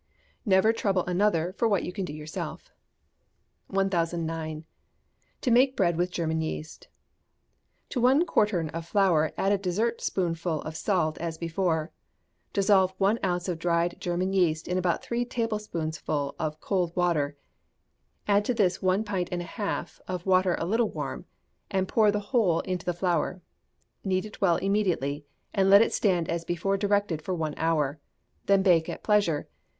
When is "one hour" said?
27.35-27.99